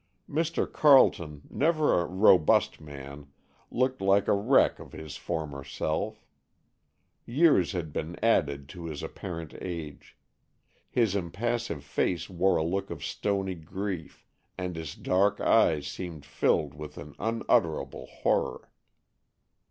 Mr. 0.27 0.65
Carleton, 0.65 1.43
never 1.51 2.01
a 2.01 2.05
robust 2.07 2.81
man, 2.81 3.27
looked 3.69 4.01
like 4.01 4.27
a 4.27 4.33
wreck 4.33 4.79
of 4.79 4.93
his 4.93 5.15
former 5.15 5.63
self. 5.63 6.25
Years 7.27 7.73
had 7.73 7.93
been 7.93 8.15
added 8.25 8.67
to 8.69 8.85
his 8.85 9.03
apparent 9.03 9.53
age; 9.61 10.17
his 10.89 11.15
impassive 11.15 11.83
face 11.83 12.31
wore 12.31 12.57
a 12.57 12.63
look 12.63 12.89
of 12.89 13.05
stony 13.05 13.53
grief, 13.53 14.25
and 14.57 14.75
his 14.75 14.95
dark 14.95 15.39
eyes 15.39 15.85
seemed 15.85 16.25
filled 16.25 16.73
with 16.73 16.97
an 16.97 17.13
unutterable 17.19 18.07
horror. 18.07 18.71